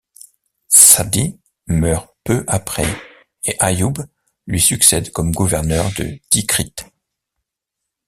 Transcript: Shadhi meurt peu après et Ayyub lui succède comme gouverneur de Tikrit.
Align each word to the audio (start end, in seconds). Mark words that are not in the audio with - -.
Shadhi 0.73 1.39
meurt 1.67 2.15
peu 2.23 2.43
après 2.47 2.87
et 3.43 3.55
Ayyub 3.59 3.99
lui 4.47 4.59
succède 4.59 5.11
comme 5.11 5.31
gouverneur 5.31 5.91
de 5.95 6.17
Tikrit. 6.31 6.73